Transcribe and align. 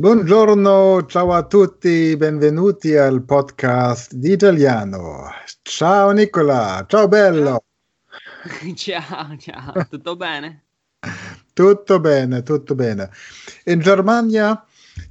Buongiorno, 0.00 1.06
ciao 1.06 1.32
a 1.32 1.42
tutti, 1.42 2.16
benvenuti 2.16 2.94
al 2.94 3.24
podcast 3.24 4.14
di 4.14 4.30
italiano. 4.30 5.24
Ciao 5.62 6.12
Nicola, 6.12 6.84
ciao 6.86 7.08
bello. 7.08 7.64
Ciao, 8.76 9.36
ciao, 9.36 9.86
tutto 9.90 10.14
bene? 10.14 10.66
Tutto 11.52 11.98
bene, 11.98 12.44
tutto 12.44 12.76
bene. 12.76 13.10
In 13.64 13.80
Germania 13.80 14.64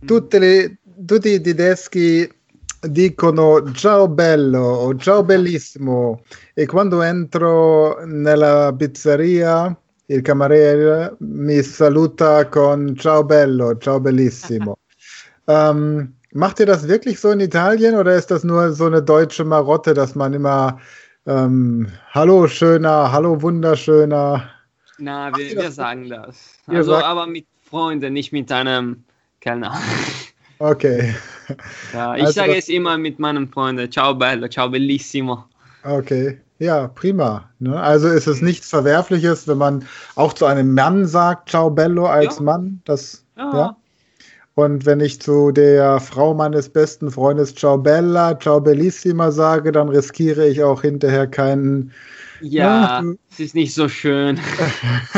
tutte 0.05 0.39
le, 0.39 0.77
tutti 1.05 1.31
i 1.31 1.41
tedeschi 1.41 2.33
dicono 2.79 3.69
ciao 3.73 4.07
bello 4.07 4.61
o 4.61 4.95
ciao 4.95 5.21
bellissimo 5.25 6.23
e 6.54 6.65
quando 6.65 7.01
entro 7.01 8.05
nella 8.05 8.73
pizzeria 8.73 9.77
il 10.07 10.21
cameriere 10.21 11.15
mi 11.19 11.61
saluta 11.61 12.47
con 12.47 12.95
ciao 12.97 13.23
bello, 13.23 13.77
ciao 13.77 13.99
bellissimo. 13.99 14.77
ähm, 15.47 16.13
macht 16.31 16.59
ihr 16.59 16.65
das 16.65 16.88
wirklich 16.88 17.20
so 17.20 17.31
in 17.31 17.39
Italien 17.39 17.95
oder 17.95 18.15
ist 18.15 18.31
das 18.31 18.43
nur 18.43 18.71
so 18.71 18.85
eine 18.85 19.01
deutsche 19.01 19.43
Marotte, 19.43 19.93
dass 19.93 20.15
man 20.15 20.34
immer 20.34 20.79
ähm, 21.25 21.88
Hallo 22.12 22.48
schöner, 22.48 23.12
Hallo 23.12 23.41
wunderschöner? 23.41 24.49
Na, 24.98 25.35
wir, 25.35 25.55
wir 25.55 25.71
sagen 25.71 26.09
das. 26.09 26.53
Also, 26.67 26.91
sagt... 26.91 27.03
aber 27.03 27.27
mit 27.27 27.45
Freunden, 27.70 28.13
nicht 28.13 28.31
mit 28.31 28.51
einem 28.51 29.03
Kellner. 29.41 29.73
Okay. 30.59 31.13
Ja, 31.93 32.15
ich 32.15 32.23
also, 32.23 32.31
sage 32.31 32.55
es 32.55 32.67
immer 32.67 32.98
mit 32.98 33.20
meinen 33.20 33.48
Freunden. 33.48 33.91
Ciao 33.91 34.15
bello, 34.15 34.48
ciao 34.48 34.67
bellissimo. 34.67 35.45
Okay. 35.84 36.39
Ja, 36.59 36.88
prima. 36.88 37.49
Ne? 37.59 37.79
Also 37.79 38.07
ist 38.07 38.27
es 38.27 38.41
nichts 38.41 38.70
Verwerfliches, 38.70 39.48
wenn 39.48 39.57
man 39.57 39.85
auch 40.15 40.34
zu 40.34 40.45
einem 40.45 40.73
Mann 40.73 41.05
sagt, 41.05 41.49
ciao 41.49 41.70
bello 41.70 42.05
als 42.07 42.38
ja. 42.38 42.43
Mann. 42.43 42.81
Das, 42.85 43.23
ja. 43.38 43.52
ja. 43.53 43.77
Und 44.57 44.88
wenn 44.88 44.99
ich 45.01 45.21
zu 45.21 45.51
der 45.51 45.99
Frau 45.99 46.34
meines 46.34 46.67
besten 46.67 47.12
Freundes 47.12 47.53
Ciao 47.53 47.77
Bella, 47.77 48.40
Ciao 48.40 48.59
Bellissima 48.59 49.32
sage, 49.32 49.71
dann 49.71 49.87
riskiere 49.87 50.48
ich 50.48 50.63
auch 50.63 50.82
hinterher 50.82 51.27
keinen. 51.27 51.91
Ja, 52.41 53.04
na, 53.04 53.13
es 53.29 53.39
ist 53.39 53.54
nicht 53.54 53.76
so 53.76 53.87
schön. 53.87 54.39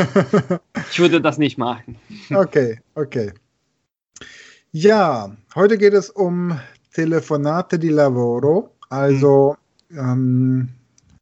ich 0.90 1.00
würde 1.00 1.22
das 1.22 1.38
nicht 1.38 1.56
machen. 1.56 1.96
Okay, 2.34 2.80
okay. 2.94 3.32
Ja, 4.72 5.34
heute 5.54 5.78
geht 5.78 5.94
es 5.94 6.10
um 6.10 6.60
Telefonate 6.92 7.78
di 7.78 7.88
Lavoro, 7.88 8.68
also 8.90 9.56
mhm. 9.88 9.98
ähm, 9.98 10.68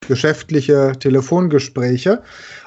geschäftliche 0.09 0.95
Telefongespräche. 0.99 2.23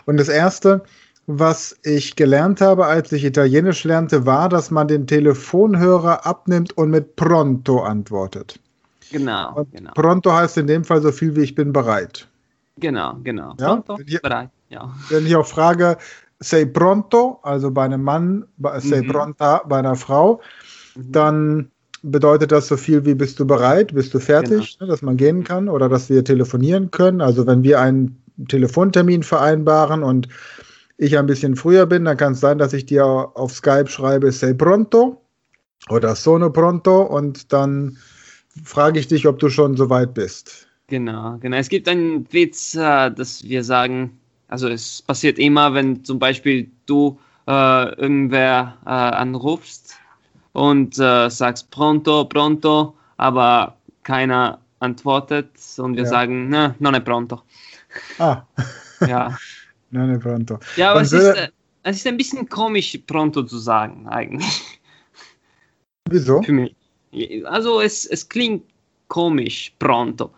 Und 0.06 0.18
das 0.18 0.30
erste, 0.30 0.84
was 1.28 1.78
ich 1.84 2.16
gelernt 2.16 2.62
habe, 2.62 2.86
als 2.86 3.12
ich 3.12 3.26
Italienisch 3.26 3.84
lernte, 3.84 4.26
war, 4.26 4.48
dass 4.48 4.72
man 4.72 4.88
den 4.88 5.08
Telefonhörer 5.08 6.26
abnimmt 6.26 6.78
und 6.78 6.90
mit 6.90 7.18
pronto 7.18 7.82
antwortet. 7.82 8.60
Genau, 9.12 9.56
und 9.56 9.72
genau. 9.74 9.92
Pronto 9.94 10.32
heißt 10.32 10.58
in 10.58 10.68
dem 10.68 10.86
Fall 10.86 11.02
so 11.02 11.12
viel 11.12 11.36
wie 11.36 11.42
ich 11.42 11.54
bin 11.54 11.74
bereit. 11.74 12.28
Genau, 12.78 13.18
genau. 13.24 13.54
Ja? 13.60 13.76
Pronto, 13.76 13.98
wenn 13.98 14.08
ich, 14.08 14.22
bereit, 14.22 14.50
ja. 14.70 14.94
Wenn 15.10 15.26
ich 15.26 15.36
auch 15.36 15.46
frage, 15.46 15.98
sei 16.40 16.66
pronto, 16.66 17.40
also 17.44 17.72
bei 17.72 17.84
einem 17.84 18.04
Mann, 18.04 18.46
sei 18.78 19.02
mhm. 19.02 19.08
pronta 19.08 19.62
bei 19.66 19.80
einer 19.80 19.96
Frau, 19.96 20.42
mhm. 20.96 21.12
dann 21.12 21.72
bedeutet 22.04 22.52
das 22.52 22.68
so 22.68 22.78
viel 22.78 23.06
wie 23.06 23.16
bist 23.16 23.40
du 23.40 23.46
bereit, 23.46 23.94
bist 23.94 24.14
du 24.14 24.20
fertig, 24.20 24.78
genau. 24.78 24.88
ne, 24.88 24.92
dass 24.92 25.02
man 25.02 25.18
gehen 25.18 25.44
kann 25.44 25.70
oder 25.70 25.90
dass 25.90 26.10
wir 26.10 26.24
telefonieren 26.24 26.92
können. 26.92 27.22
Also 27.22 27.46
wenn 27.46 27.64
wir 27.64 27.80
einen 27.80 28.22
Telefontermin 28.48 29.24
vereinbaren 29.24 30.04
und 30.04 30.28
ich 30.98 31.18
ein 31.18 31.26
bisschen 31.26 31.56
früher 31.56 31.86
bin, 31.86 32.06
dann 32.06 32.18
kann 32.18 32.34
es 32.34 32.40
sein, 32.40 32.58
dass 32.58 32.74
ich 32.74 32.86
dir 32.86 33.06
auf 33.06 33.54
Skype 33.54 33.88
schreibe, 33.88 34.32
sei 34.32 34.54
pronto 34.54 35.22
oder 35.90 36.16
sono 36.16 36.52
pronto 36.52 37.02
und 37.02 37.54
dann 37.54 37.98
frage 38.64 39.00
ich 39.00 39.08
dich, 39.08 39.28
ob 39.28 39.40
du 39.40 39.50
schon 39.50 39.78
so 39.78 39.90
weit 39.90 40.14
bist. 40.14 40.68
Genau, 40.88 41.38
genau. 41.40 41.58
Es 41.58 41.70
gibt 41.70 41.88
einen 41.88 42.32
Witz, 42.34 42.76
äh, 42.76 43.12
dass 43.12 43.44
wir 43.44 43.64
sagen, 43.64 44.20
also 44.48 44.68
es 44.68 45.02
passiert 45.02 45.40
immer, 45.40 45.74
wenn 45.74 46.04
zum 46.04 46.20
Beispiel 46.20 46.70
du 46.86 47.18
äh, 47.48 47.96
irgendwer 47.96 48.78
äh, 48.86 48.90
anrufst 48.90 49.96
und 50.54 50.98
äh, 51.00 51.30
sagst 51.30 51.72
pronto, 51.72 52.26
pronto, 52.26 52.96
aber 53.18 53.78
keiner 54.04 54.60
antwortet 54.80 55.50
und 55.78 55.96
wir 55.96 56.04
ja. 56.04 56.10
sagen, 56.10 56.50
ne, 56.50 56.76
non 56.80 56.96
è 56.96 57.02
pronto. 57.02 57.44
Ah. 58.18 58.46
ja. 59.08 59.36
Non 59.94 60.10
è 60.10 60.18
pronto. 60.18 60.58
Ja, 60.78 60.92
aber 60.92 61.02
es 61.02 61.12
ist, 61.12 61.36
äh, 61.36 61.50
es 61.84 61.98
ist 61.98 62.08
ein 62.08 62.16
bisschen 62.16 62.48
komisch, 62.48 62.98
pronto 63.08 63.44
zu 63.44 63.58
sagen, 63.58 64.08
eigentlich. 64.08 64.80
Wieso? 66.10 66.42
Für 66.42 66.54
mich. 66.54 66.76
Also, 67.46 67.82
es, 67.82 68.06
es 68.06 68.28
klingt 68.28 68.64
komisch, 69.10 69.74
pronto. 69.80 70.32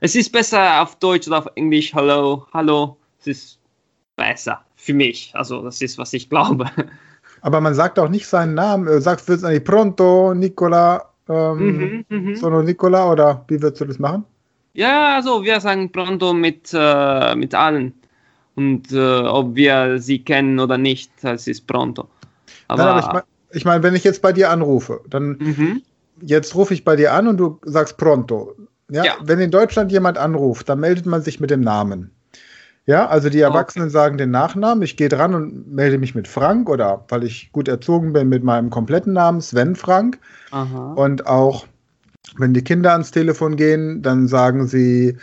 Es 0.00 0.14
ist 0.14 0.30
besser 0.30 0.82
auf 0.82 0.98
Deutsch 0.98 1.26
oder 1.28 1.38
auf 1.38 1.48
Englisch, 1.54 1.94
hallo, 1.94 2.46
hallo. 2.52 2.98
Es 3.20 3.26
ist 3.26 3.58
besser 4.16 4.62
für 4.76 4.92
mich. 4.92 5.30
Also, 5.34 5.62
das 5.62 5.80
ist, 5.80 5.96
was 5.96 6.12
ich 6.12 6.28
glaube. 6.28 6.70
Aber 7.42 7.60
man 7.60 7.74
sagt 7.74 7.98
auch 7.98 8.08
nicht 8.08 8.26
seinen 8.26 8.54
Namen. 8.54 8.86
Du 8.86 9.00
sagst, 9.00 9.28
du 9.28 9.32
eigentlich 9.32 9.64
pronto, 9.64 10.34
Nicola, 10.34 11.04
ähm, 11.28 12.04
mhm, 12.08 12.16
mhm, 12.16 12.36
sono 12.36 12.62
Nicola 12.62 13.10
oder 13.10 13.44
wie 13.48 13.60
würdest 13.62 13.80
du 13.80 13.84
das 13.86 13.98
machen? 13.98 14.24
Ja, 14.72 15.16
also 15.16 15.42
wir 15.42 15.60
sagen 15.60 15.90
pronto 15.90 16.32
mit, 16.32 16.70
äh, 16.72 17.34
mit 17.34 17.54
allen 17.54 17.92
und 18.54 18.92
äh, 18.92 19.20
ob 19.20 19.54
wir 19.54 19.98
sie 20.00 20.22
kennen 20.22 20.58
oder 20.58 20.78
nicht, 20.78 21.10
das 21.22 21.46
ist 21.46 21.66
pronto. 21.66 22.08
Aber, 22.68 22.84
Nein, 22.84 22.92
aber 22.92 23.00
ich 23.00 23.12
meine, 23.12 23.24
ich 23.52 23.64
mein, 23.64 23.82
wenn 23.82 23.94
ich 23.94 24.04
jetzt 24.04 24.22
bei 24.22 24.32
dir 24.32 24.50
anrufe, 24.50 25.00
dann 25.08 25.38
mhm. 25.38 25.82
jetzt 26.20 26.54
rufe 26.54 26.74
ich 26.74 26.84
bei 26.84 26.96
dir 26.96 27.12
an 27.12 27.26
und 27.26 27.36
du 27.36 27.58
sagst 27.64 27.96
pronto. 27.96 28.54
Ja? 28.90 29.04
ja? 29.04 29.12
Wenn 29.22 29.40
in 29.40 29.50
Deutschland 29.50 29.90
jemand 29.92 30.18
anruft, 30.18 30.68
dann 30.68 30.80
meldet 30.80 31.06
man 31.06 31.22
sich 31.22 31.40
mit 31.40 31.50
dem 31.50 31.60
Namen. 31.60 32.10
Ja, 32.86 33.06
also 33.06 33.28
die 33.28 33.40
Erwachsenen 33.40 33.86
okay. 33.86 33.92
sagen 33.92 34.18
den 34.18 34.30
Nachnamen, 34.30 34.82
ich 34.82 34.96
gehe 34.96 35.08
dran 35.08 35.34
und 35.34 35.72
melde 35.72 35.98
mich 35.98 36.14
mit 36.14 36.26
Frank 36.26 36.68
oder 36.68 37.04
weil 37.08 37.24
ich 37.24 37.52
gut 37.52 37.68
erzogen 37.68 38.12
bin 38.12 38.28
mit 38.28 38.42
meinem 38.42 38.70
kompletten 38.70 39.12
Namen, 39.12 39.40
Sven 39.40 39.76
Frank. 39.76 40.18
Aha. 40.50 40.94
Und 40.94 41.26
auch 41.26 41.66
wenn 42.36 42.54
die 42.54 42.64
Kinder 42.64 42.92
ans 42.92 43.10
Telefon 43.10 43.56
gehen, 43.56 44.02
dann 44.02 44.28
sagen 44.28 44.66
sie 44.66 45.16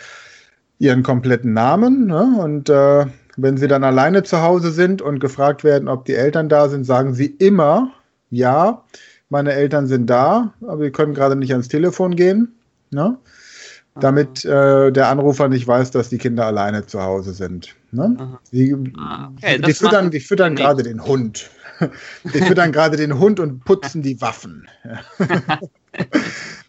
ihren 0.79 1.03
kompletten 1.03 1.53
Namen. 1.53 2.05
Ne? 2.07 2.37
Und 2.39 2.69
äh, 2.69 3.05
wenn 3.37 3.57
sie 3.57 3.67
dann 3.67 3.83
alleine 3.83 4.23
zu 4.23 4.41
Hause 4.41 4.71
sind 4.71 5.01
und 5.01 5.19
gefragt 5.19 5.63
werden, 5.63 5.87
ob 5.87 6.05
die 6.05 6.15
Eltern 6.15 6.49
da 6.49 6.69
sind, 6.69 6.85
sagen 6.85 7.13
sie 7.13 7.25
immer, 7.25 7.91
ja, 8.29 8.83
meine 9.29 9.53
Eltern 9.53 9.87
sind 9.87 10.09
da, 10.09 10.53
aber 10.61 10.81
wir 10.81 10.91
können 10.91 11.13
gerade 11.13 11.35
nicht 11.35 11.51
ans 11.51 11.67
Telefon 11.67 12.15
gehen. 12.15 12.55
Ne? 12.91 13.17
Damit 13.99 14.45
äh, 14.45 14.91
der 14.91 15.07
Anrufer 15.09 15.47
nicht 15.47 15.67
weiß, 15.67 15.91
dass 15.91 16.09
die 16.09 16.17
Kinder 16.17 16.45
alleine 16.45 16.85
zu 16.85 17.01
Hause 17.01 17.33
sind. 17.33 17.75
Ne? 17.91 18.37
Die, 18.51 18.75
ah, 18.97 19.31
okay, 19.35 19.59
die 19.59 19.73
füttern, 19.73 20.11
die 20.11 20.19
füttern 20.19 20.55
gerade 20.55 20.83
den 20.83 21.03
Hund. 21.03 21.49
Die 22.23 22.41
füttern 22.41 22.71
gerade 22.71 22.97
den 22.97 23.19
Hund 23.19 23.39
und 23.39 23.63
putzen 23.63 24.01
die 24.01 24.19
Waffen. 24.19 24.67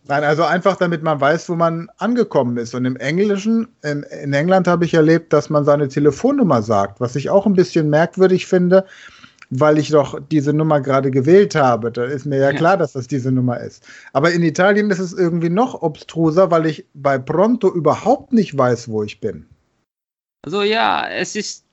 Nein, 0.06 0.24
also 0.24 0.44
einfach 0.44 0.76
damit 0.76 1.02
man 1.02 1.18
weiß, 1.18 1.48
wo 1.48 1.54
man 1.54 1.88
angekommen 1.96 2.58
ist. 2.58 2.74
Und 2.74 2.84
im 2.84 2.96
Englischen, 2.96 3.68
in, 3.82 4.02
in 4.02 4.32
England 4.34 4.66
habe 4.68 4.84
ich 4.84 4.92
erlebt, 4.94 5.32
dass 5.32 5.48
man 5.48 5.64
seine 5.64 5.88
Telefonnummer 5.88 6.62
sagt, 6.62 7.00
was 7.00 7.16
ich 7.16 7.30
auch 7.30 7.46
ein 7.46 7.54
bisschen 7.54 7.88
merkwürdig 7.90 8.46
finde, 8.46 8.84
weil 9.50 9.78
ich 9.78 9.90
doch 9.90 10.20
diese 10.30 10.52
Nummer 10.52 10.80
gerade 10.80 11.10
gewählt 11.10 11.54
habe. 11.54 11.90
Da 11.90 12.04
ist 12.04 12.26
mir 12.26 12.36
ja, 12.36 12.50
ja, 12.50 12.56
klar, 12.56 12.76
dass 12.76 12.92
das 12.92 13.06
diese 13.06 13.32
Nummer 13.32 13.58
ist. 13.60 13.86
Aber 14.12 14.32
in 14.32 14.42
Italien 14.42 14.90
ist 14.90 14.98
es 14.98 15.12
irgendwie 15.12 15.50
noch 15.50 15.82
obstruser, 15.82 16.50
weil 16.50 16.66
ich 16.66 16.86
bei 16.94 17.18
Pronto 17.18 17.72
überhaupt 17.72 18.32
nicht 18.32 18.56
weiß, 18.56 18.88
wo 18.88 19.02
ich 19.02 19.20
bin. 19.20 19.46
Also 20.44 20.62
ja, 20.62 21.08
es 21.08 21.34
ist 21.34 21.64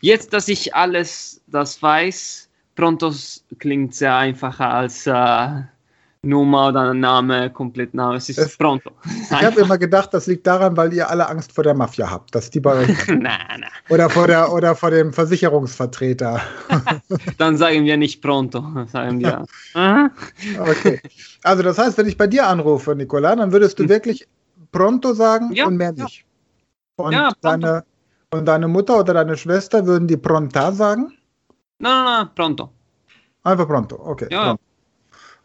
jetzt, 0.00 0.32
dass 0.32 0.48
ich 0.48 0.74
alles 0.74 1.42
das 1.46 1.82
weiß, 1.82 2.48
Pronto 2.74 3.12
klingt 3.58 3.94
sehr 3.94 4.16
einfacher 4.16 4.70
als 4.70 5.06
äh, 5.06 5.62
Nummer 6.26 6.68
oder 6.68 6.92
Name, 6.92 7.50
komplett 7.50 7.94
Name. 7.94 8.16
Es 8.16 8.28
ist 8.28 8.38
es, 8.38 8.56
pronto. 8.56 8.90
Ich 9.04 9.30
habe 9.30 9.60
immer 9.60 9.78
gedacht, 9.78 10.12
das 10.12 10.26
liegt 10.26 10.46
daran, 10.46 10.76
weil 10.76 10.92
ihr 10.92 11.08
alle 11.08 11.28
Angst 11.28 11.52
vor 11.52 11.64
der 11.64 11.74
Mafia 11.74 12.10
habt, 12.10 12.34
dass 12.34 12.50
die 12.50 12.60
bei 12.60 12.74
euch. 12.74 12.88
nein, 13.08 13.20
nein. 13.22 13.64
Oder 13.88 14.10
vor 14.10 14.26
der 14.26 14.52
oder 14.52 14.74
vor 14.74 14.90
dem 14.90 15.12
Versicherungsvertreter. 15.12 16.40
Dann 17.38 17.56
sagen 17.56 17.84
wir 17.84 17.96
nicht 17.96 18.20
pronto, 18.20 18.62
sagen 18.92 19.20
wir. 19.20 19.44
okay. 20.60 21.00
Also 21.42 21.62
das 21.62 21.78
heißt, 21.78 21.96
wenn 21.98 22.06
ich 22.06 22.16
bei 22.16 22.26
dir 22.26 22.46
anrufe, 22.46 22.94
Nicola, 22.94 23.36
dann 23.36 23.52
würdest 23.52 23.78
du 23.78 23.84
hm. 23.84 23.88
wirklich 23.90 24.26
pronto 24.72 25.14
sagen 25.14 25.52
ja, 25.52 25.66
und 25.66 25.76
mehr 25.76 25.92
nicht. 25.92 26.24
Und 26.96 27.12
ja, 27.12 27.30
deine 27.40 27.84
und 28.30 28.46
deine 28.46 28.68
Mutter 28.68 28.98
oder 28.98 29.14
deine 29.14 29.36
Schwester 29.36 29.86
würden 29.86 30.08
die 30.08 30.16
pronta 30.16 30.72
sagen? 30.72 31.12
Nein, 31.78 31.92
nein, 31.92 32.04
nein, 32.04 32.28
pronto. 32.34 32.70
Einfach 33.42 33.68
pronto, 33.68 33.96
okay. 34.02 34.28
Ja. 34.30 34.44
Pronto. 34.44 34.62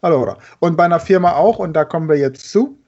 Allora. 0.02 0.36
Und 0.58 0.76
bei 0.76 0.84
einer 0.84 1.00
Firma 1.00 1.32
auch, 1.32 1.58
und 1.58 1.72
da 1.72 1.84
kommen 1.84 2.08
wir 2.08 2.16
jetzt 2.16 2.50
zu. 2.50 2.78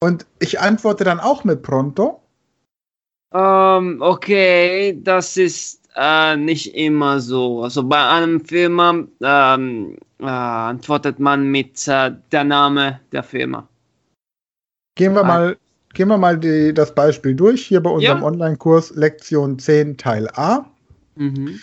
Und 0.00 0.26
ich 0.38 0.60
antworte 0.60 1.04
dann 1.04 1.18
auch 1.18 1.44
mit 1.44 1.62
Pronto. 1.62 2.22
Um, 3.32 3.40
ähm, 3.40 4.02
okay, 4.02 4.98
das 5.02 5.36
ist 5.36 5.80
äh, 5.96 6.36
nicht 6.36 6.74
immer 6.74 7.20
so. 7.20 7.62
Also 7.62 7.82
bei 7.82 8.06
einem 8.06 8.44
Firma, 8.44 9.04
ähm, 9.22 9.96
äh, 10.20 10.26
antwortet 10.26 11.18
man 11.18 11.50
mit 11.50 11.88
äh, 11.88 12.12
der 12.32 12.44
Name 12.44 13.00
der 13.12 13.22
Firma. 13.22 13.66
Gehen 14.94 15.14
wir 15.14 15.24
mal, 15.24 15.56
gehen 15.94 16.08
wir 16.08 16.18
mal 16.18 16.38
die, 16.38 16.72
das 16.72 16.94
Beispiel 16.94 17.34
durch 17.34 17.66
hier 17.66 17.82
bei 17.82 17.90
unserem 17.90 18.20
ja. 18.20 18.24
Online-Kurs 18.24 18.94
Lektion 18.94 19.58
10 19.58 19.96
Teil 19.96 20.28
A. 20.34 20.66
Mhm. 21.16 21.60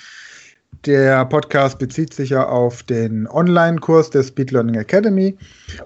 Der 0.85 1.23
Podcast 1.23 1.79
bezieht 1.79 2.13
sich 2.13 2.31
ja 2.31 2.45
auf 2.45 2.83
den 2.83 3.25
Online-Kurs 3.29 4.09
der 4.09 4.21
Speed 4.21 4.51
Learning 4.51 4.75
Academy 4.75 5.37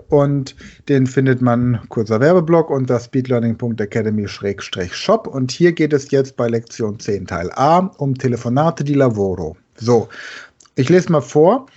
und 0.10 0.56
den 0.90 1.06
findet 1.06 1.40
man, 1.40 1.80
kurzer 1.90 2.20
Werbeblock, 2.20 2.72
unter 2.72 3.00
speedlearning.academy-shop 3.00 5.28
und 5.28 5.52
hier 5.52 5.74
geht 5.74 5.94
es 5.94 6.10
jetzt 6.10 6.36
bei 6.36 6.48
Lektion 6.48 7.00
10 7.00 7.28
Teil 7.28 7.52
A 7.54 7.92
um 7.98 8.16
Telefonate 8.16 8.84
di 8.84 8.96
lavoro. 8.96 9.56
So, 9.76 10.10
ich 10.74 10.90
lese 10.90 11.12
mal 11.12 11.22
vor. 11.22 11.68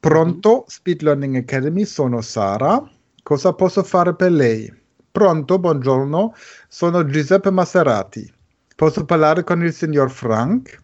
Pronto, 0.00 0.64
Speed 0.70 1.02
Learning 1.02 1.34
Academy, 1.34 1.84
sono 1.84 2.20
Sara. 2.20 2.88
Cosa 3.24 3.52
posso 3.52 3.82
fare 3.82 4.14
per 4.14 4.30
lei? 4.30 4.72
Pronto, 5.10 5.58
buongiorno, 5.58 6.32
sono 6.68 7.04
Giuseppe 7.04 7.50
Maserati. 7.50 8.32
Posso 8.76 9.04
parlare 9.04 9.42
con 9.42 9.64
il 9.64 9.72
signor 9.72 10.12
Frank? 10.12 10.80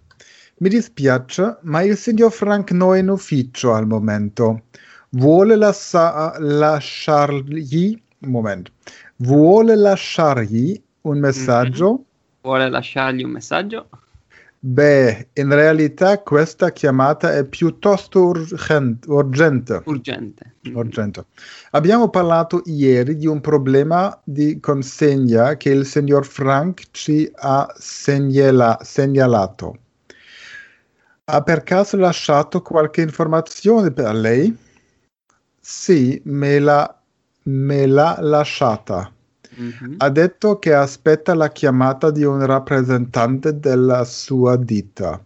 Mi 0.56 0.68
dispiace, 0.68 1.58
ma 1.62 1.82
il 1.82 1.96
signor 1.96 2.30
Frank 2.30 2.70
non 2.70 2.94
è 2.94 3.00
in 3.00 3.08
ufficio 3.08 3.72
al 3.72 3.86
momento. 3.86 4.62
Vuole 5.10 5.56
lassa- 5.56 6.36
lasciargli 6.38 8.00
un 8.20 8.30
momento. 8.30 8.70
Vuole 9.16 9.74
lasciargli 9.74 10.80
un 11.02 11.18
messaggio? 11.18 11.90
Mm-hmm. 11.90 12.02
Vuole 12.42 12.68
lasciargli 12.68 13.22
un 13.24 13.30
messaggio? 13.30 13.88
Beh, 14.58 15.28
in 15.34 15.52
realtà 15.52 16.20
questa 16.20 16.72
chiamata 16.72 17.34
è 17.34 17.44
piuttosto 17.44 18.24
urgente. 18.24 19.10
Urgente. 19.10 19.82
urgente. 19.84 20.52
urgente. 20.72 21.24
Abbiamo 21.72 22.08
parlato 22.08 22.62
ieri 22.64 23.16
di 23.16 23.26
un 23.26 23.42
problema 23.42 24.18
di 24.24 24.60
consegna 24.60 25.56
che 25.56 25.68
il 25.70 25.84
signor 25.84 26.24
Frank 26.24 26.84
ci 26.92 27.30
ha 27.34 27.70
segnala- 27.76 28.78
segnalato. 28.82 29.78
Ha 31.26 31.42
per 31.42 31.62
caso 31.62 31.96
lasciato 31.96 32.60
qualche 32.60 33.00
informazione 33.00 33.90
per 33.90 34.14
lei? 34.14 34.54
Sì, 35.58 36.20
me 36.26 36.58
l'ha, 36.58 37.00
me 37.44 37.86
l'ha 37.86 38.18
lasciata. 38.20 39.10
Mm-hmm. 39.58 39.94
Ha 39.98 40.10
detto 40.10 40.58
che 40.58 40.74
aspetta 40.74 41.32
la 41.34 41.48
chiamata 41.48 42.10
di 42.10 42.24
un 42.24 42.44
rappresentante 42.44 43.58
della 43.58 44.04
sua 44.04 44.56
ditta 44.56 45.24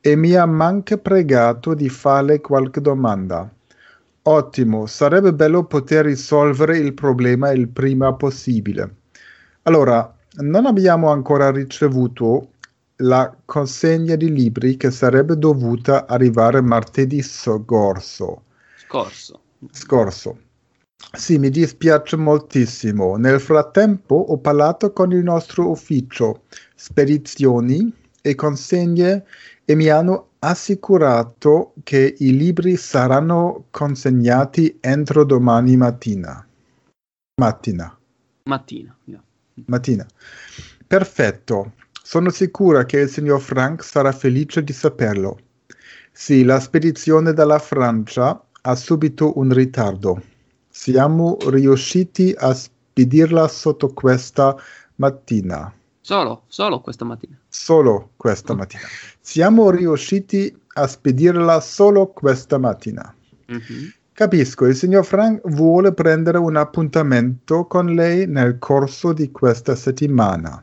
e 0.00 0.16
mi 0.16 0.34
ha 0.34 0.42
anche 0.42 0.98
pregato 0.98 1.74
di 1.74 1.88
farle 1.88 2.40
qualche 2.40 2.80
domanda. 2.80 3.48
Ottimo, 4.22 4.86
sarebbe 4.86 5.32
bello 5.32 5.64
poter 5.66 6.06
risolvere 6.06 6.78
il 6.78 6.94
problema 6.94 7.52
il 7.52 7.68
prima 7.68 8.12
possibile. 8.14 8.96
Allora, 9.62 10.12
non 10.38 10.66
abbiamo 10.66 11.10
ancora 11.10 11.52
ricevuto 11.52 12.54
la 12.98 13.36
consegna 13.44 14.16
di 14.16 14.32
libri 14.32 14.76
che 14.76 14.90
sarebbe 14.90 15.36
dovuta 15.36 16.06
arrivare 16.06 16.60
martedì 16.60 17.22
scorso. 17.22 18.44
Scorso. 18.76 19.42
Scorso. 19.70 20.38
Sì, 21.12 21.38
mi 21.38 21.50
dispiace 21.50 22.16
moltissimo. 22.16 23.16
Nel 23.16 23.40
frattempo 23.40 24.14
ho 24.16 24.38
parlato 24.38 24.92
con 24.92 25.12
il 25.12 25.22
nostro 25.22 25.70
ufficio 25.70 26.42
spedizioni 26.74 27.92
e 28.20 28.34
consegne 28.34 29.24
e 29.64 29.74
mi 29.74 29.88
hanno 29.88 30.30
assicurato 30.40 31.74
che 31.84 32.16
i 32.18 32.36
libri 32.36 32.76
saranno 32.76 33.66
consegnati 33.70 34.78
entro 34.80 35.24
domani 35.24 35.76
mattina. 35.76 36.46
Mattina. 37.40 37.96
Mattina, 38.44 38.96
yeah. 39.04 39.22
Mattina. 39.66 40.06
Perfetto. 40.86 41.72
Sono 42.08 42.30
sicura 42.30 42.86
che 42.86 43.00
il 43.00 43.10
signor 43.10 43.38
Frank 43.38 43.84
sarà 43.84 44.12
felice 44.12 44.64
di 44.64 44.72
saperlo. 44.72 45.40
Sì, 46.10 46.42
la 46.42 46.58
spedizione 46.58 47.34
dalla 47.34 47.58
Francia 47.58 48.42
ha 48.62 48.74
subito 48.76 49.38
un 49.38 49.52
ritardo. 49.52 50.22
Siamo 50.70 51.36
riusciti 51.48 52.34
a 52.34 52.54
spedirla 52.54 53.46
sotto 53.46 53.88
questa 53.88 54.56
mattina. 54.94 55.70
Solo, 56.00 56.44
solo 56.46 56.80
questa 56.80 57.04
mattina. 57.04 57.38
Solo 57.46 58.12
questa 58.16 58.54
mattina. 58.54 58.84
Siamo 59.20 59.68
riusciti 59.68 60.58
a 60.76 60.86
spedirla 60.86 61.60
solo 61.60 62.06
questa 62.06 62.56
mattina. 62.56 63.14
Mm-hmm. 63.52 63.88
Capisco, 64.14 64.64
il 64.64 64.76
signor 64.76 65.04
Frank 65.04 65.46
vuole 65.46 65.92
prendere 65.92 66.38
un 66.38 66.56
appuntamento 66.56 67.66
con 67.66 67.92
lei 67.92 68.26
nel 68.26 68.58
corso 68.58 69.12
di 69.12 69.30
questa 69.30 69.74
settimana. 69.74 70.62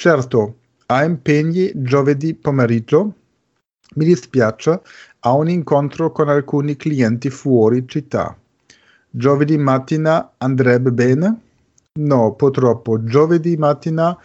Certo, 0.00 0.58
ha 0.86 1.02
impegni 1.02 1.72
giovedì 1.74 2.32
pomeriggio. 2.32 3.14
Mi 3.96 4.04
dispiace, 4.04 4.80
ha 5.18 5.32
un 5.32 5.48
incontro 5.48 6.12
con 6.12 6.28
alcuni 6.28 6.76
clienti 6.76 7.30
fuori 7.30 7.84
città. 7.88 8.38
Giovedì 9.10 9.58
mattina 9.58 10.34
andrebbe 10.38 10.92
bene? 10.92 11.40
No, 11.94 12.32
purtroppo 12.34 13.02
giovedì 13.02 13.56
mattina 13.56 14.16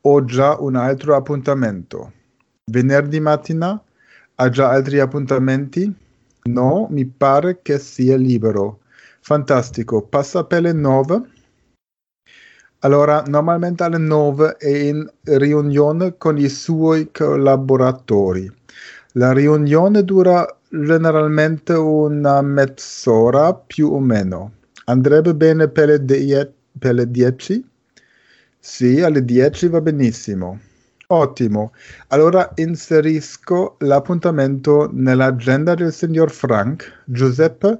ho 0.00 0.24
già 0.24 0.56
un 0.58 0.74
altro 0.74 1.14
appuntamento. 1.14 2.12
Venerdì 2.64 3.20
mattina 3.20 3.80
ha 4.34 4.48
già 4.48 4.70
altri 4.70 4.98
appuntamenti? 4.98 5.94
No, 6.46 6.88
mi 6.90 7.06
pare 7.06 7.60
che 7.62 7.78
sia 7.78 8.16
libero. 8.16 8.80
Fantastico, 9.20 10.02
passa 10.02 10.42
per 10.42 10.62
le 10.62 10.72
9? 10.72 11.22
Allora, 12.82 13.22
normalmente 13.26 13.82
alle 13.84 13.98
9 13.98 14.56
è 14.56 14.68
in 14.68 15.06
riunione 15.24 16.16
con 16.16 16.38
i 16.38 16.48
suoi 16.48 17.10
collaboratori. 17.12 18.50
La 19.12 19.32
riunione 19.32 20.02
dura 20.02 20.46
generalmente 20.66 21.74
una 21.74 22.40
mezz'ora 22.40 23.52
più 23.54 23.92
o 23.92 23.98
meno. 24.00 24.52
Andrebbe 24.86 25.34
bene 25.34 25.68
per 25.68 25.88
le, 25.88 26.04
die- 26.04 26.52
per 26.78 26.94
le 26.94 27.10
10? 27.10 27.68
Sì, 28.58 29.02
alle 29.02 29.24
10 29.26 29.68
va 29.68 29.82
benissimo. 29.82 30.58
Ottimo. 31.08 31.72
Allora 32.08 32.50
inserisco 32.54 33.76
l'appuntamento 33.80 34.88
nell'agenda 34.90 35.74
del 35.74 35.92
signor 35.92 36.30
Frank. 36.30 37.02
Giuseppe, 37.04 37.78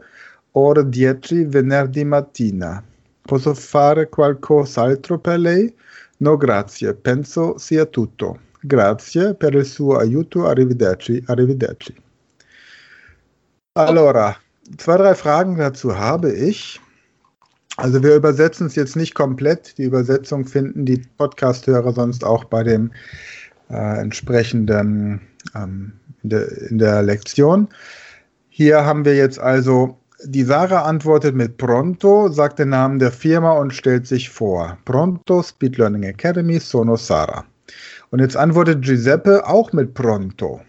ore 0.53 0.87
10 0.89 1.45
venerdì 1.45 2.05
mattina. 2.05 2.85
Posso 3.23 3.55
fare 3.55 4.09
qualcos'altro 4.09 5.19
per 5.19 5.39
lei? 5.39 5.75
No, 6.19 6.37
grazie. 6.37 6.95
Penso 6.95 7.59
sia 7.59 7.87
tutto. 7.87 8.39
Grazie 8.61 9.35
per 9.35 9.55
il 9.55 9.65
suo 9.65 9.97
aiuto. 9.97 10.47
Arrivederci. 10.47 11.23
Arrivederci. 11.27 11.95
Allora, 13.75 14.37
zwei, 14.77 14.97
drei 14.97 15.15
Fragen 15.15 15.57
dazu 15.57 15.97
habe 15.97 16.33
ich. 16.33 16.81
Also 17.77 18.03
wir 18.03 18.17
übersetzen 18.17 18.67
es 18.67 18.75
jetzt 18.75 18.97
nicht 18.97 19.15
komplett. 19.15 19.79
Die 19.79 19.85
Übersetzung 19.85 20.45
finden 20.45 20.85
die 20.85 21.03
Podcast-Hörer 21.17 21.93
sonst 21.93 22.25
auch 22.25 22.45
bei 22.45 22.63
dem 22.63 22.91
äh, 23.71 24.01
entsprechenden 24.01 25.21
ähm, 25.55 25.93
in, 26.23 26.31
der, 26.31 26.71
in 26.71 26.79
der 26.79 27.03
Lektion. 27.03 27.69
Hier 28.49 28.85
haben 28.85 29.05
wir 29.05 29.15
jetzt 29.15 29.39
also, 29.39 30.00
die 30.25 30.45
Sarah 30.45 30.83
antwortet 30.83 31.35
mit 31.35 31.57
Pronto, 31.57 32.29
sagt 32.29 32.59
den 32.59 32.71
Namen 32.71 32.99
der 32.99 33.13
Firma 33.13 33.53
und 33.53 33.75
stellt 33.75 34.07
sich 34.07 34.31
vor. 34.31 34.79
Pronto, 34.85 35.43
Speed 35.43 35.79
Learning 35.79 36.03
Academy, 36.05 36.59
Sono 36.59 36.97
Sarah. 36.97 37.45
Und 38.11 38.21
jetzt 38.21 38.37
antwortet 38.37 38.83
Giuseppe 38.83 39.47
auch 39.47 39.73
mit 39.73 39.95
Pronto. 39.95 40.61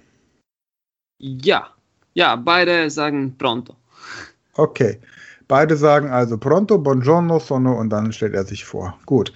Ja, 1.17 1.67
ja, 2.13 2.35
beide 2.35 2.89
sagen 2.89 3.35
pronto. 3.37 3.75
Okay. 4.53 4.99
Beide 5.47 5.75
sagen 5.75 6.09
also 6.09 6.37
pronto, 6.37 6.77
buongiorno, 6.77 7.39
sono 7.39 7.73
und 7.77 7.89
dann 7.89 8.13
stellt 8.13 8.33
er 8.33 8.45
sich 8.45 8.63
vor. 8.63 8.97
Gut. 9.05 9.33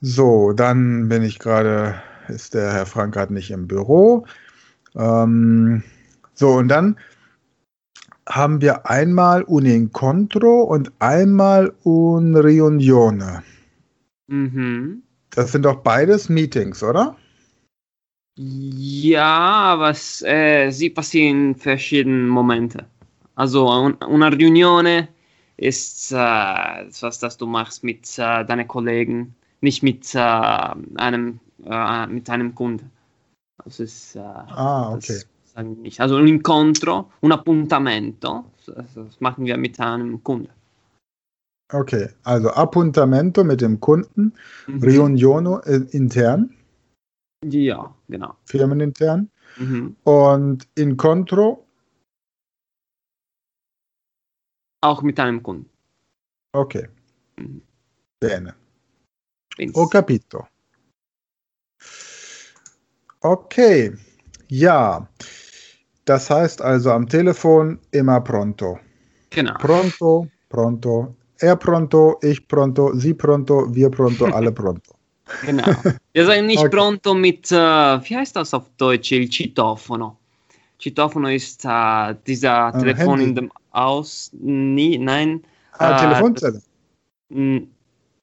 So, 0.00 0.52
dann 0.52 1.08
bin 1.08 1.22
ich 1.22 1.38
gerade, 1.38 1.94
ist 2.28 2.54
der 2.54 2.72
Herr 2.72 2.86
Frank 2.86 3.14
gerade 3.14 3.32
nicht 3.32 3.50
im 3.50 3.66
Büro. 3.68 4.26
Ähm, 4.96 5.82
so, 6.34 6.54
und 6.54 6.68
dann 6.68 6.96
haben 8.28 8.60
wir 8.60 8.88
einmal 8.88 9.44
un 9.44 9.66
incontro 9.66 10.62
und 10.62 10.92
einmal 10.98 11.72
un 11.84 12.36
riunione. 12.36 13.42
Mhm. 14.28 15.02
Das 15.30 15.52
sind 15.52 15.62
doch 15.64 15.76
beides 15.76 16.28
Meetings, 16.28 16.82
oder? 16.82 17.16
Ja, 18.36 19.72
aber 19.72 19.90
es, 19.90 20.22
äh, 20.22 20.70
sie 20.70 20.90
passieren 20.90 21.50
in 21.50 21.54
verschiedenen 21.56 22.28
Momenten. 22.28 22.82
Also 23.34 23.68
un, 23.68 23.94
una 23.94 24.28
Reunione 24.28 25.08
ist 25.56 26.12
äh, 26.12 26.16
was, 26.16 27.18
das 27.18 27.36
du 27.36 27.46
machst 27.46 27.82
mit 27.82 28.18
äh, 28.18 28.44
deinen 28.44 28.68
Kollegen, 28.68 29.34
nicht 29.60 29.82
mit 29.82 30.14
äh, 30.14 30.18
einem 30.18 31.40
äh, 31.64 32.06
mit 32.06 32.30
einem 32.30 32.54
Kunden. 32.54 32.90
Das 33.64 33.80
ist, 33.80 34.16
äh, 34.16 34.20
ah, 34.20 34.92
okay. 34.92 35.14
Das. 35.14 35.26
Also 35.58 36.16
ein 36.16 36.28
incontro, 36.28 37.10
un 37.20 37.32
appuntamento, 37.32 38.44
das 38.64 39.20
machen 39.20 39.44
wir 39.44 39.56
mit 39.56 39.80
einem 39.80 40.22
Kunden. 40.22 40.52
Okay, 41.72 42.08
also 42.22 42.50
appuntamento 42.50 43.42
mit 43.42 43.60
dem 43.60 43.80
Kunden, 43.80 44.32
mhm. 44.68 44.82
riunione 44.82 45.60
äh, 45.66 45.96
intern. 45.96 46.54
Ja, 47.44 47.94
genau. 48.08 48.36
Firmenintern. 48.44 49.30
Mhm. 49.58 49.96
Und 50.04 50.68
incontro. 50.76 51.66
Auch 54.80 55.02
mit 55.02 55.18
einem 55.18 55.42
Kunden. 55.42 55.68
Okay. 56.52 56.88
Mhm. 57.36 57.62
Bene. 58.20 58.54
Ho 59.74 59.88
capito. 59.88 60.46
Okay, 63.20 63.92
ja. 64.48 65.08
Das 66.08 66.30
heißt 66.30 66.62
also 66.62 66.90
am 66.90 67.06
Telefon 67.06 67.78
immer 67.90 68.18
pronto. 68.22 68.78
Genau. 69.28 69.52
Pronto, 69.58 70.26
pronto. 70.48 71.14
Er 71.40 71.54
pronto, 71.54 72.18
ich 72.22 72.48
pronto, 72.48 72.94
sie 72.94 73.12
pronto, 73.12 73.66
wir 73.74 73.90
pronto, 73.90 74.24
alle 74.32 74.50
pronto. 74.50 74.94
Genau. 75.44 75.66
Wir 76.14 76.24
sagen 76.24 76.46
nicht 76.46 76.60
okay. 76.64 76.70
pronto 76.70 77.12
mit, 77.12 77.52
uh, 77.52 78.00
wie 78.02 78.16
heißt 78.16 78.34
das 78.34 78.54
auf 78.54 78.70
Deutsch, 78.78 79.12
il 79.12 79.30
Citofono. 79.30 80.16
Citofono 80.80 81.28
ist 81.28 81.62
uh, 81.66 82.14
dieser 82.26 82.74
uh, 82.74 82.78
Telefon 82.78 83.18
Handy. 83.18 83.24
in 83.24 83.34
dem 83.34 83.52
Aus, 83.72 84.30
nie, 84.32 84.96
nein. 84.96 85.44
Ah, 85.72 85.94
äh, 85.94 86.00
Telefonzelle. 86.00 86.62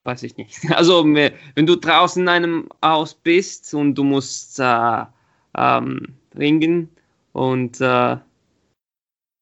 weiß 0.03 0.23
ich 0.23 0.35
nicht. 0.37 0.57
Also, 0.75 1.05
wenn 1.05 1.65
du 1.67 1.75
draußen 1.75 2.23
in 2.23 2.29
einem 2.29 2.69
Haus 2.83 3.13
bist 3.13 3.75
und 3.75 3.93
du 3.93 4.03
musst 4.03 4.59
äh, 4.59 5.03
ähm, 5.55 6.15
ringen 6.35 6.89
und. 7.35 7.81
Äh, 7.81 8.17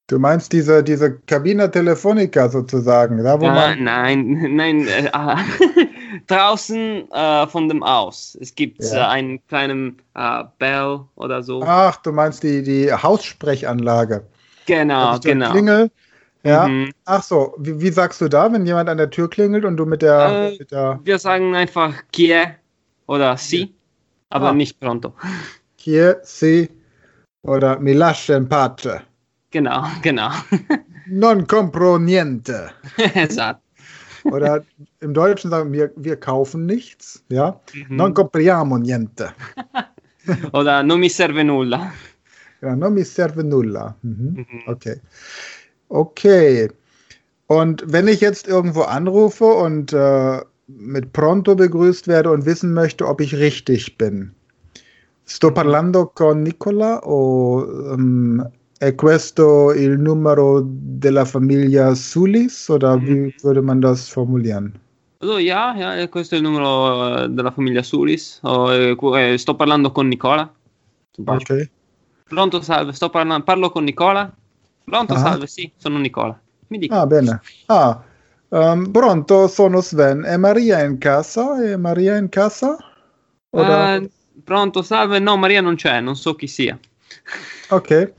du 0.07 0.19
meinst 0.19 0.51
diese, 0.51 0.83
diese 0.83 1.17
Cabina 1.27 1.67
Telefonica 1.67 2.49
sozusagen? 2.49 3.23
Da, 3.23 3.39
wo 3.39 3.45
äh, 3.45 3.49
man 3.49 3.83
nein, 3.83 4.47
nein, 4.55 4.87
äh, 4.87 5.09
draußen 6.27 7.09
äh, 7.11 7.47
von 7.47 7.69
dem 7.69 7.83
Haus. 7.83 8.37
Es 8.41 8.53
gibt 8.53 8.83
ja. 8.83 8.97
Äh, 8.97 9.07
einen 9.09 9.47
kleinen 9.47 10.01
Bell 10.59 10.99
oder 11.15 11.43
so. 11.43 11.63
Ach, 11.63 11.97
du 11.97 12.11
meinst 12.11 12.43
die, 12.43 12.63
die 12.63 12.91
Haussprechanlage. 12.91 14.25
Genau, 14.65 15.19
genau. 15.19 15.51
Klingel 15.51 15.89
ja. 16.43 16.67
Mhm. 16.67 16.91
Ach 17.05 17.23
so, 17.23 17.55
wie, 17.57 17.79
wie, 17.79 17.89
sagst 17.89 18.19
du 18.19 18.27
da, 18.27 18.51
wenn 18.51 18.65
jemand 18.65 18.89
an 18.89 18.97
der 18.97 19.09
Tür 19.09 19.29
klingelt 19.29 19.63
und 19.63 19.77
du 19.77 19.85
mit 19.85 20.01
der. 20.01 20.51
Äh, 20.51 20.57
mit 20.57 20.71
der 20.71 20.99
wir 21.03 21.17
sagen 21.17 21.55
einfach 21.55 21.93
Kie 22.11 22.43
oder 23.07 23.37
Si, 23.37 23.73
aber 24.29 24.49
ah. 24.49 24.53
nicht 24.53 24.79
pronto. 24.79 25.13
Kie, 25.77 26.15
Si 26.23 26.69
oder 27.43 27.79
Mi 27.79 27.93
lascia 27.93 28.35
in 28.35 28.47
pace. 28.47 29.01
Genau, 29.51 29.83
genau. 30.01 30.31
non 31.07 31.45
compro 31.45 31.97
niente. 31.97 32.71
Esatto. 33.13 33.61
Oder 34.23 34.63
im 35.01 35.13
Deutschen 35.13 35.51
sagen 35.51 35.73
wir, 35.73 35.91
wir 35.95 36.15
kaufen 36.15 36.65
nichts. 36.65 37.23
Ja? 37.29 37.59
Mhm. 37.73 37.95
Non 37.95 38.13
compriamo 38.13 38.77
niente. 38.77 39.33
oder 40.53 40.81
non 40.83 40.99
mi 40.99 41.09
serve 41.09 41.43
nulla. 41.43 41.91
Ja, 42.61 42.75
non 42.75 42.93
mi 42.93 43.03
serve 43.03 43.43
nulla. 43.43 43.95
Mhm. 44.01 44.45
Mhm. 44.49 44.63
Okay. 44.65 45.01
Okay. 45.89 46.69
Und 47.47 47.83
wenn 47.85 48.07
ich 48.07 48.21
jetzt 48.21 48.47
irgendwo 48.47 48.83
anrufe 48.83 49.45
und 49.45 49.91
äh, 49.91 50.41
mit 50.67 51.11
Pronto 51.11 51.55
begrüßt 51.55 52.07
werde 52.07 52.31
und 52.31 52.45
wissen 52.45 52.73
möchte, 52.73 53.05
ob 53.05 53.19
ich 53.19 53.35
richtig 53.35 53.97
bin. 53.97 54.33
Sto 55.23 55.51
parlando 55.51 56.11
con 56.13 56.41
Nicola 56.41 56.99
o 56.99 57.93
um, 57.93 58.49
è 58.77 58.93
questo 58.95 59.71
il 59.71 59.97
numero 59.97 60.61
della 60.65 61.23
famiglia 61.23 61.95
Sulis 61.95 62.67
oder 62.67 62.97
wie 62.97 63.15
mhm. 63.15 63.33
würde 63.41 63.61
man 63.61 63.79
das 63.79 64.09
formulieren? 64.09 64.77
Also 65.19 65.37
ja, 65.37 65.73
ja, 65.77 66.09
questo 66.09 66.35
è 66.35 66.37
il 66.39 66.43
numero 66.43 67.27
della 67.27 67.51
famiglia 67.51 67.81
Sulis. 67.81 68.39
Oh, 68.43 68.73
eh, 68.73 69.37
sto 69.37 69.55
parlando 69.55 69.93
con 69.93 70.09
Nicola. 70.09 70.51
Ok. 71.25 71.69
Pronto, 72.25 72.61
salve, 72.61 72.91
sto 72.91 73.09
parlando, 73.09 73.45
parlo 73.45 73.69
con 73.69 73.85
Nicola. 73.85 74.29
Pronto, 74.83 75.13
ah. 75.13 75.17
salve, 75.17 75.47
sì, 75.47 75.71
sono 75.77 75.97
Nicola. 75.97 76.37
Mi 76.67 76.77
dica. 76.77 76.99
Ah, 76.99 77.07
bene. 77.07 77.39
Ah, 77.67 78.03
um, 78.49 78.91
pronto, 78.91 79.47
sono 79.47 79.79
Sven. 79.79 80.23
È 80.23 80.35
Maria 80.35 80.83
in 80.83 80.97
casa? 80.97 81.63
È 81.63 81.77
Maria 81.77 82.17
in 82.17 82.27
casa? 82.27 82.75
Uh, 83.51 84.09
pronto, 84.43 84.81
salve. 84.81 85.19
No, 85.19 85.37
Maria 85.37 85.61
non 85.61 85.75
c'è, 85.75 85.99
non 85.99 86.15
so 86.15 86.35
chi 86.35 86.47
sia. 86.47 86.77
Okay, 87.69 88.13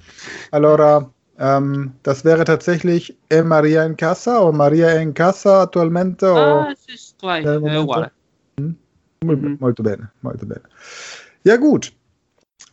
allora 0.50 1.08
um, 1.38 1.92
das 2.02 2.24
wäre 2.24 2.44
tatsächlich 2.44 3.16
è 3.28 3.42
Maria 3.42 3.84
in 3.84 3.96
casa 3.96 4.42
o 4.42 4.52
Maria 4.52 5.00
in 5.00 5.12
casa 5.12 5.60
attualmente? 5.60 6.26
Ah, 6.26 6.68
o... 6.68 6.74
sì, 6.76 6.98
gleich, 7.18 7.44
è 7.44 7.78
uguale. 7.78 8.12
Mm? 8.60 8.70
Mm-hmm. 9.26 9.54
Molto 9.58 9.82
bene, 9.82 10.12
molto 10.20 10.46
bene. 10.46 10.62
Ja 11.42 11.56
gut. 11.56 11.92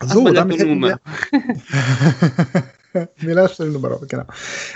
So, 0.07 0.31
damit 0.31 0.59
hätten 0.59 0.81
wir... 0.81 0.99
Nummer, 3.59 3.99
genau. 4.07 4.25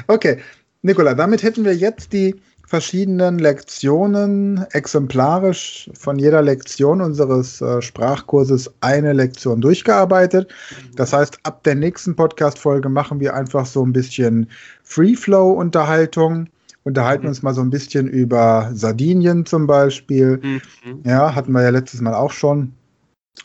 Okay, 0.08 0.42
Nikola, 0.82 1.16
damit 1.16 1.44
hätten 1.44 1.66
wir 1.66 1.76
jetzt 1.76 2.14
die 2.14 2.40
verschiedenen 2.68 3.40
Lektionen 3.40 4.66
exemplarisch 4.72 5.90
von 5.98 6.18
jeder 6.18 6.42
Lektion 6.42 7.02
unseres 7.02 7.62
äh, 7.62 7.82
Sprachkurses 7.82 8.74
eine 8.82 9.14
Lektion 9.14 9.62
durchgearbeitet. 9.62 10.52
Das 10.96 11.14
heißt, 11.14 11.40
ab 11.44 11.64
der 11.64 11.76
nächsten 11.76 12.16
Podcast-Folge 12.16 12.90
machen 12.90 13.20
wir 13.20 13.36
einfach 13.36 13.66
so 13.66 13.86
ein 13.86 13.94
bisschen 13.94 14.50
Free-Flow-Unterhaltung, 14.84 16.48
unterhalten 16.84 17.24
mhm. 17.24 17.30
uns 17.30 17.44
mal 17.44 17.54
so 17.54 17.62
ein 17.62 17.70
bisschen 17.70 18.08
über 18.08 18.72
Sardinien 18.74 19.46
zum 19.46 19.68
Beispiel. 19.68 20.40
Mhm. 20.42 20.62
Ja, 21.04 21.36
hatten 21.36 21.52
wir 21.52 21.62
ja 21.62 21.70
letztes 21.70 22.02
Mal 22.02 22.14
auch 22.14 22.32
schon 22.32 22.74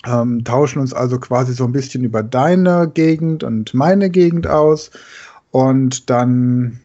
ähm, 0.06 0.44
tauschen 0.44 0.80
uns 0.80 0.94
also 0.94 1.18
quasi 1.18 1.52
so 1.52 1.64
ein 1.64 1.72
bisschen 1.72 2.04
über 2.04 2.22
deine 2.22 2.90
Gegend 2.92 3.44
und 3.44 3.74
meine 3.74 4.08
Gegend 4.08 4.46
aus 4.46 4.90
und 5.50 6.08
dann, 6.10 6.80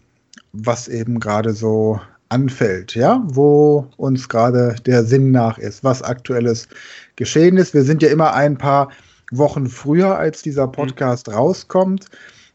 was 0.52 0.88
eben 0.88 1.20
gerade 1.20 1.54
so 1.54 2.00
anfällt, 2.30 2.96
ja, 2.96 3.24
wo 3.28 3.88
uns 3.98 4.30
gerade 4.30 4.76
der 4.86 5.04
Sinn 5.04 5.32
nach 5.32 5.58
ist, 5.58 5.84
was 5.84 6.02
aktuelles 6.02 6.68
geschehen 7.16 7.58
ist. 7.58 7.74
Wir 7.74 7.84
sind 7.84 8.02
ja 8.02 8.10
immer 8.10 8.34
ein 8.34 8.58
paar 8.58 8.90
Wochen 9.32 9.68
früher, 9.68 10.18
als 10.18 10.42
dieser 10.42 10.68
Podcast 10.68 11.28
mhm. 11.28 11.34
rauskommt. 11.34 12.08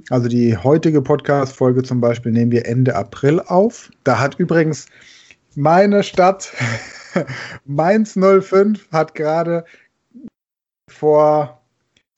Also 0.09 0.29
die 0.29 0.57
heutige 0.57 1.03
Podcast-Folge 1.03 1.83
zum 1.83 2.01
Beispiel 2.01 2.33
nehmen 2.33 2.53
wir 2.53 2.67
Ende 2.67 2.97
April 2.97 3.41
auf. 3.41 3.91
Da 4.05 4.19
hat 4.19 4.37
übrigens 4.39 4.87
meine 5.55 6.03
Stadt 6.03 6.53
Mainz 7.65 8.15
05 8.15 8.91
hat 8.91 9.15
gerade 9.15 9.65
vor 10.89 11.61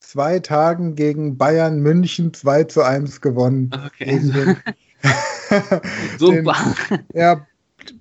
zwei 0.01 0.39
Tagen 0.39 0.95
gegen 0.95 1.39
Bayern 1.39 1.81
München 1.81 2.33
2 2.33 2.65
zu 2.65 2.83
1 2.83 3.21
gewonnen. 3.21 3.71
Okay. 3.87 4.57
Super. 6.19 6.57
Den, 6.91 7.01
ja, 7.15 7.47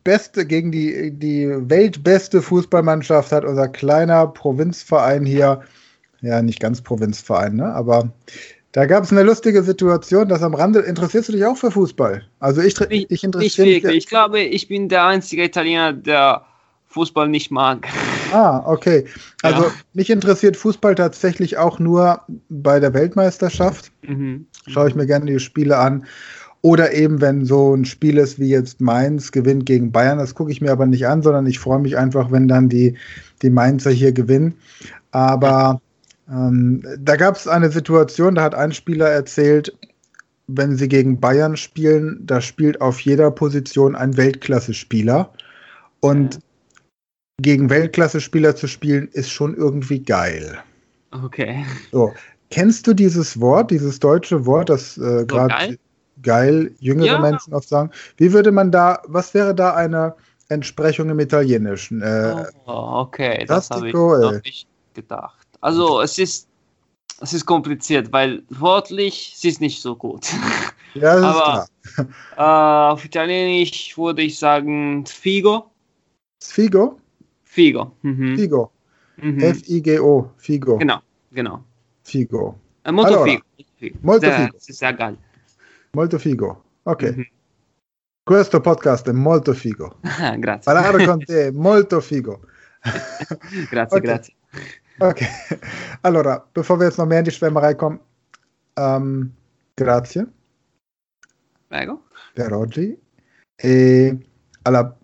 beste, 0.03 0.45
gegen 0.45 0.71
die, 0.71 1.11
die 1.11 1.47
weltbeste 1.49 2.41
Fußballmannschaft 2.41 3.31
hat 3.31 3.45
unser 3.45 3.67
kleiner 3.67 4.27
Provinzverein 4.27 5.25
hier, 5.25 5.61
ja, 6.21 6.41
nicht 6.41 6.59
ganz 6.59 6.81
Provinzverein, 6.81 7.55
ne, 7.55 7.73
aber 7.73 8.11
da 8.71 8.85
gab 8.85 9.03
es 9.03 9.11
eine 9.11 9.23
lustige 9.23 9.63
Situation, 9.63 10.29
das 10.29 10.43
am 10.43 10.53
Rande. 10.53 10.79
Interessierst 10.79 11.27
du 11.27 11.33
dich 11.33 11.45
auch 11.45 11.57
für 11.57 11.71
Fußball? 11.71 12.23
Also 12.39 12.61
ich, 12.61 12.79
ich, 12.89 13.11
ich 13.11 13.23
interessiere 13.23 13.67
mich. 13.67 13.83
Ich 13.83 14.07
glaube, 14.07 14.39
ich 14.39 14.69
bin 14.69 14.87
der 14.87 15.05
einzige 15.05 15.43
Italiener, 15.43 15.91
der 15.91 16.45
Fußball 16.87 17.27
nicht 17.27 17.51
mag. 17.51 17.87
Ah, 18.33 18.63
okay. 18.65 19.03
Also 19.41 19.63
ja. 19.63 19.71
mich 19.91 20.09
interessiert 20.09 20.55
Fußball 20.55 20.95
tatsächlich 20.95 21.57
auch 21.57 21.79
nur 21.79 22.21
bei 22.47 22.79
der 22.79 22.93
Weltmeisterschaft. 22.93 23.91
Mhm. 24.03 24.45
Schaue 24.67 24.87
ich 24.87 24.95
mir 24.95 25.05
gerne 25.05 25.25
die 25.25 25.41
Spiele 25.41 25.77
an. 25.77 26.05
Oder 26.63 26.93
eben, 26.93 27.21
wenn 27.21 27.45
so 27.45 27.75
ein 27.75 27.85
Spiel 27.85 28.17
ist 28.17 28.39
wie 28.39 28.49
jetzt 28.49 28.81
Mainz 28.81 29.31
gewinnt 29.31 29.65
gegen 29.65 29.91
Bayern, 29.91 30.19
das 30.19 30.35
gucke 30.35 30.51
ich 30.51 30.61
mir 30.61 30.71
aber 30.71 30.85
nicht 30.85 31.07
an, 31.07 31.23
sondern 31.23 31.47
ich 31.47 31.57
freue 31.57 31.79
mich 31.79 31.97
einfach, 31.97 32.31
wenn 32.31 32.47
dann 32.47 32.69
die, 32.69 32.95
die 33.41 33.49
Mainzer 33.49 33.89
hier 33.89 34.11
gewinnen. 34.11 34.53
Aber 35.09 35.81
ähm, 36.29 36.83
da 36.99 37.15
gab 37.15 37.35
es 37.35 37.47
eine 37.47 37.71
Situation, 37.71 38.35
da 38.35 38.43
hat 38.43 38.53
ein 38.53 38.71
Spieler 38.73 39.09
erzählt, 39.09 39.75
wenn 40.47 40.75
sie 40.75 40.87
gegen 40.87 41.19
Bayern 41.19 41.57
spielen, 41.57 42.21
da 42.25 42.41
spielt 42.41 42.79
auf 42.81 42.99
jeder 42.99 43.31
Position 43.31 43.95
ein 43.95 44.15
Weltklasse-Spieler. 44.17 45.33
Und 45.99 46.39
gegen 47.41 47.69
Weltklasse-Spieler 47.69 48.55
zu 48.55 48.67
spielen, 48.67 49.07
ist 49.13 49.31
schon 49.31 49.55
irgendwie 49.55 49.99
geil. 49.99 50.59
Okay. 51.11 51.65
So. 51.91 52.13
Kennst 52.51 52.85
du 52.85 52.93
dieses 52.93 53.39
Wort, 53.39 53.71
dieses 53.71 53.99
deutsche 53.99 54.45
Wort, 54.45 54.69
das 54.69 54.97
äh, 54.97 55.25
gerade 55.25 55.77
geil? 56.21 56.71
jüngere 56.79 57.05
ja. 57.05 57.19
Menschen 57.19 57.53
oft 57.53 57.67
sagen? 57.67 57.91
Wie 58.17 58.33
würde 58.33 58.51
man 58.51 58.71
da, 58.71 59.01
was 59.07 59.33
wäre 59.33 59.55
da 59.55 59.73
eine 59.73 60.15
Entsprechung 60.49 61.09
im 61.09 61.19
Italienischen? 61.19 62.01
Äh, 62.01 62.45
oh, 62.65 63.05
okay, 63.05 63.45
das 63.47 63.69
habe 63.69 63.87
ich 63.87 63.93
noch 63.93 64.41
nicht 64.43 64.67
gedacht. 64.93 65.47
Also 65.61 66.01
es 66.01 66.17
ist 66.17 66.47
es 67.21 67.33
ist 67.33 67.45
kompliziert, 67.45 68.11
weil 68.11 68.43
wortlich 68.49 69.33
sie 69.35 69.49
ist 69.49 69.61
nicht 69.61 69.81
so 69.81 69.95
gut. 69.95 70.27
Ja, 70.93 71.15
das 71.15 71.23
Aber, 71.23 71.65
ist 71.85 71.95
klar. 72.35 72.89
Äh, 72.89 72.91
auf 72.91 73.05
Italienisch 73.05 73.97
würde 73.97 74.23
ich 74.23 74.37
sagen 74.37 75.05
Figo. 75.05 75.71
Figo? 76.41 76.99
Figo. 77.45 77.95
Mhm. 78.01 78.35
Figo. 78.35 78.71
Mhm. 79.15 79.39
F-I-G-O. 79.39 80.29
Figo. 80.35 80.77
Genau, 80.79 80.99
genau. 81.31 81.63
Figo. 82.03 82.59
Äh, 82.83 82.91
molto 82.91 83.13
allora, 83.13 83.39
figo. 83.77 83.97
Molto 84.01 84.29
figo. 84.29 84.57
Sehr 84.57 84.91
geil. 84.91 85.17
Molto 85.93 86.17
figo. 86.17 86.63
Ok. 86.83 87.03
Mhm. 87.03 87.25
Questo 88.23 88.61
podcast 88.61 89.09
è 89.09 89.11
molto 89.11 89.53
figo. 89.53 89.99
grazie. 90.37 90.73
Parlare 90.73 91.05
con 91.05 91.19
te 91.19 91.47
è 91.47 91.51
molto 91.51 91.99
figo. 91.99 92.41
grazie, 93.69 93.97
okay. 93.97 93.99
grazie. 93.99 94.35
Okay. 94.99 95.27
Allora, 96.01 96.45
bevor 96.53 96.77
wir 96.77 96.85
jetzt 96.87 96.97
noch 96.97 97.07
mehr 97.07 97.19
in 97.19 97.23
die 97.25 97.31
Schwärmerei 97.31 97.75
kommen, 97.75 97.99
ähm, 98.77 99.33
grazie. 99.75 100.27
Prego. 101.67 102.03
Per 102.33 102.53
oggi 102.53 102.97
e 103.55 104.17
alla 104.61 104.97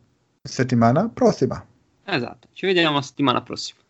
settimana 0.43 1.09
prossima. 1.09 1.65
Esatto, 2.03 2.47
ci 2.53 2.65
vediamo 2.65 3.01
settimana 3.01 3.41
prossima. 3.41 3.86